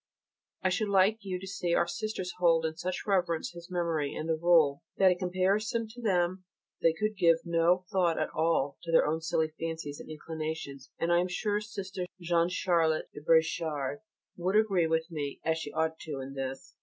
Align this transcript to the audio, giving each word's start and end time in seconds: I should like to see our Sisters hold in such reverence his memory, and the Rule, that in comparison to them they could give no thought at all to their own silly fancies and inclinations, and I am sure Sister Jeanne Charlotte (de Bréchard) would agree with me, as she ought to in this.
I 0.63 0.69
should 0.69 0.87
like 0.89 1.19
to 1.21 1.39
see 1.45 1.75
our 1.75 1.85
Sisters 1.85 2.33
hold 2.39 2.65
in 2.65 2.75
such 2.75 3.03
reverence 3.05 3.51
his 3.51 3.69
memory, 3.69 4.15
and 4.15 4.27
the 4.27 4.33
Rule, 4.35 4.81
that 4.97 5.11
in 5.11 5.19
comparison 5.19 5.87
to 5.89 6.01
them 6.01 6.43
they 6.81 6.91
could 6.91 7.15
give 7.15 7.45
no 7.45 7.85
thought 7.91 8.17
at 8.17 8.31
all 8.31 8.79
to 8.81 8.91
their 8.91 9.05
own 9.05 9.21
silly 9.21 9.51
fancies 9.59 9.99
and 9.99 10.09
inclinations, 10.09 10.89
and 10.99 11.13
I 11.13 11.19
am 11.19 11.27
sure 11.29 11.61
Sister 11.61 12.07
Jeanne 12.19 12.49
Charlotte 12.49 13.11
(de 13.13 13.21
Bréchard) 13.21 13.99
would 14.37 14.55
agree 14.55 14.87
with 14.87 15.11
me, 15.11 15.39
as 15.45 15.59
she 15.59 15.71
ought 15.71 15.99
to 15.99 16.19
in 16.19 16.33
this. 16.33 16.73